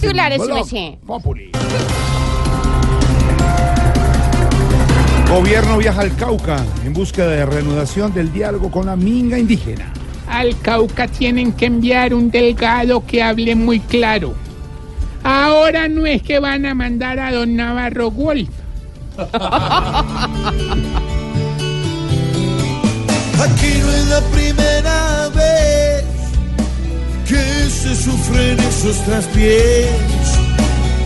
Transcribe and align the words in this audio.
Titulares, 0.00 0.42
sí. 0.68 0.98
Populi. 1.06 1.50
Gobierno 5.28 5.76
viaja 5.76 6.00
al 6.00 6.16
Cauca 6.16 6.64
en 6.84 6.92
búsqueda 6.94 7.28
de 7.28 7.44
reanudación 7.44 8.14
del 8.14 8.32
diálogo 8.32 8.70
con 8.70 8.86
la 8.86 8.96
minga 8.96 9.38
indígena. 9.38 9.92
Al 10.28 10.58
Cauca 10.60 11.06
tienen 11.06 11.52
que 11.52 11.66
enviar 11.66 12.14
un 12.14 12.30
delgado 12.30 13.04
que 13.04 13.22
hable 13.22 13.54
muy 13.54 13.80
claro. 13.80 14.34
Ahora 15.22 15.88
no 15.88 16.06
es 16.06 16.22
que 16.22 16.38
van 16.38 16.64
a 16.64 16.74
mandar 16.74 17.18
a 17.18 17.32
don 17.32 17.56
Navarro 17.56 18.10
Wolf. 18.10 18.48
Aquí 23.40 23.78
no 23.80 23.90
es 23.90 24.06
la 24.08 24.20
primera 24.32 24.77
sufren 28.28 28.58
esos 28.60 28.96
traspiés 29.04 29.88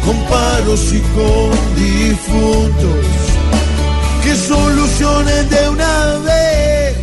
con 0.05 0.17
paros 0.29 0.93
y 0.93 1.01
con 1.15 1.51
difuntos. 1.77 3.07
Que 4.23 4.35
solucionen 4.37 5.49
de 5.49 5.69
una 5.69 6.19
vez, 6.19 6.97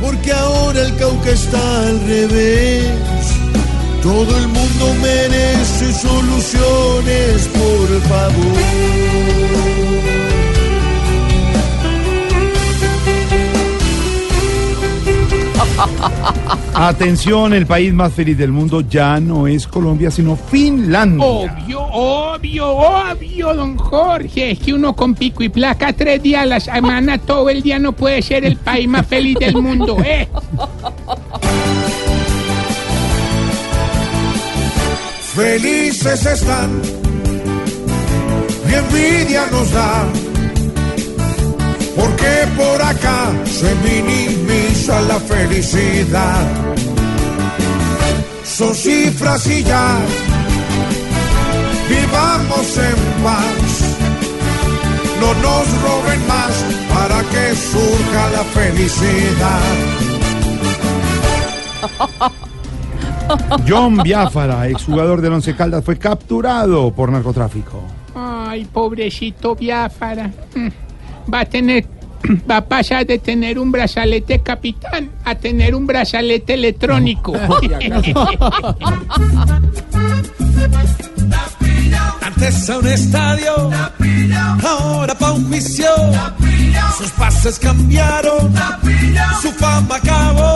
porque 0.00 0.32
ahora 0.32 0.80
el 0.82 0.96
Cauca 0.96 1.30
está 1.30 1.80
al 1.80 2.00
revés. 2.06 2.86
Todo 4.02 4.36
el 4.36 4.48
mundo 4.48 4.94
merece 5.00 5.92
soluciones, 5.92 7.48
por 7.48 8.02
favor. 8.08 9.04
Atención, 16.74 17.52
el 17.52 17.66
país 17.66 17.92
más 17.92 18.12
feliz 18.12 18.36
del 18.36 18.52
mundo 18.52 18.80
ya 18.82 19.20
no 19.20 19.46
es 19.46 19.66
Colombia, 19.66 20.10
sino 20.10 20.36
Finlandia. 20.36 21.24
Obvio, 21.24 21.82
obvio, 21.82 22.68
obvio, 22.68 23.54
don 23.54 23.76
Jorge. 23.76 24.52
Es 24.52 24.58
que 24.58 24.74
uno 24.74 24.94
con 24.94 25.14
pico 25.14 25.42
y 25.42 25.48
placa 25.48 25.92
tres 25.92 26.22
días 26.22 26.42
a 26.42 26.46
la 26.46 26.60
semana, 26.60 27.18
todo 27.18 27.48
el 27.50 27.62
día 27.62 27.78
no 27.78 27.92
puede 27.92 28.22
ser 28.22 28.44
el 28.44 28.56
país 28.56 28.88
más 28.88 29.06
feliz 29.06 29.36
del 29.38 29.54
mundo, 29.60 29.96
¿eh? 30.04 30.28
Felices 35.34 36.26
están 36.26 36.80
y 38.70 38.74
envidia 38.74 39.46
nos 39.50 39.72
da, 39.72 40.06
porque 41.96 42.46
por 42.56 42.82
acá 42.82 43.32
se 43.44 43.74
minimiza 43.76 44.63
la 44.88 45.18
felicidad. 45.18 46.46
Son 48.44 48.74
cifras 48.74 49.46
y 49.46 49.62
ya, 49.62 49.98
vivamos 51.88 52.78
en 52.78 53.22
paz, 53.24 53.96
no 55.20 55.34
nos 55.34 55.82
roben 55.82 56.26
más 56.28 56.64
para 56.92 57.22
que 57.22 57.54
surja 57.54 58.30
la 58.30 58.44
felicidad. 58.44 59.60
John 63.68 63.96
Biafara, 64.02 64.68
exjugador 64.68 65.22
del 65.22 65.32
Once 65.32 65.56
Caldas, 65.56 65.82
fue 65.82 65.96
capturado 65.96 66.92
por 66.92 67.10
narcotráfico. 67.10 67.82
Ay, 68.14 68.66
pobrecito 68.66 69.56
Biafara. 69.56 70.30
Mm. 70.54 70.68
Va 71.32 71.40
a 71.40 71.44
tener, 71.46 71.86
va 72.50 72.58
a 72.58 72.64
pasar 72.64 73.06
de 73.06 73.18
tener 73.18 73.58
un 73.58 73.72
brazalete 73.72 74.40
capitán 74.40 75.10
a 75.24 75.34
tener 75.34 75.74
un 75.74 75.86
brazalete 75.86 76.54
electrónico. 76.54 77.34
Antes 82.20 82.70
a 82.70 82.78
un 82.78 82.88
estadio, 82.88 83.70
ahora 84.62 85.14
pa' 85.14 85.32
un 85.32 85.48
juicio. 85.48 85.90
Sus 86.98 87.10
pases 87.12 87.58
cambiaron, 87.58 88.54
su 89.42 89.50
fama 89.52 89.96
acabó. 89.96 90.53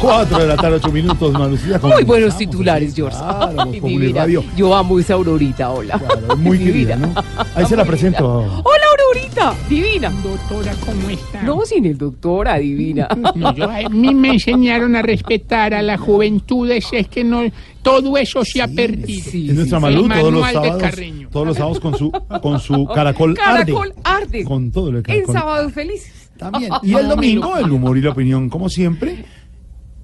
Cuatro 0.00 0.38
de 0.38 0.46
la 0.46 0.56
tarde, 0.56 0.76
ocho 0.76 0.90
minutos, 0.90 1.30
Manucita. 1.32 1.78
¿cómo 1.78 1.92
Muy 1.94 2.04
buenos 2.04 2.28
estamos? 2.30 2.50
titulares, 2.50 2.94
George. 2.94 3.18
Claro, 3.18 3.70
Ay. 3.84 4.12
Radio. 4.12 4.44
Yo 4.56 4.74
amo 4.74 4.98
esa 4.98 5.14
Aurorita, 5.14 5.70
hola. 5.70 5.98
Claro, 5.98 6.36
muy 6.38 6.58
querida, 6.64 6.96
¿no? 6.96 7.12
Ahí 7.54 7.66
se 7.66 7.76
la 7.76 7.84
presento. 7.86 8.26
Hola, 8.38 8.84
Aurorita, 8.98 9.54
divina. 9.68 10.10
Doctora, 10.22 10.72
¿cómo 10.86 11.10
está? 11.10 11.42
No, 11.42 11.60
sin 11.66 11.84
el 11.84 11.98
doctora, 11.98 12.56
divina. 12.58 13.08
No, 13.34 13.54
yo, 13.54 13.70
a 13.70 13.88
mí 13.90 14.14
me 14.14 14.30
enseñaron 14.30 14.96
a 14.96 15.02
respetar 15.02 15.72
a 15.74 15.82
la 15.82 15.96
juventud, 15.98 16.70
es, 16.70 16.86
es 16.92 17.06
que 17.08 17.22
no, 17.22 17.42
todo 17.82 18.16
eso 18.16 18.44
se 18.44 18.60
ha 18.62 18.68
perdido. 18.68 19.30
Sí, 19.30 19.50
Es 19.50 19.54
nuestra 19.54 19.78
sí. 19.78 19.82
Malú 19.82 20.08
todos 20.08 20.32
los 20.32 20.40
manual 20.40 20.46
de 20.46 20.52
sábados. 20.68 20.82
Carreño. 20.82 21.28
Todos 21.30 21.46
los 21.46 21.56
sábados 21.56 21.80
con 21.80 21.96
su, 21.96 22.10
con 22.42 22.58
su 22.60 22.86
caracol, 22.86 23.34
Caracol 23.34 23.94
arde. 24.04 24.24
arde. 24.24 24.44
Con 24.44 24.70
todo 24.72 24.90
lo 24.92 25.02
de 25.02 25.14
En 25.18 25.26
sábados 25.26 25.72
felices. 25.72 26.30
También. 26.36 26.72
Y 26.82 26.94
el 26.94 27.06
domingo, 27.08 27.56
el 27.58 27.70
humor 27.70 27.98
y 27.98 28.00
la 28.00 28.10
opinión, 28.10 28.48
como 28.48 28.70
siempre, 28.70 29.24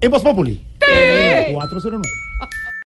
en 0.01 0.11
Voz 0.11 0.23
Populi. 0.23 0.61
409. 1.51 2.26